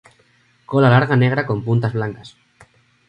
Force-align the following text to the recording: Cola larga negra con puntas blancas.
Cola 0.69 0.89
larga 0.95 1.15
negra 1.23 1.45
con 1.45 1.63
puntas 1.67 1.93
blancas. 1.97 2.27